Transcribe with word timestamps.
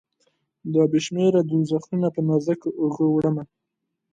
دا 0.73 0.83
بې 0.91 0.99
شمیره 1.05 1.41
دوږخونه 1.49 2.07
په 2.15 2.21
نازکو 2.27 2.69
اوږو، 2.79 3.07
وړمه 3.11 3.43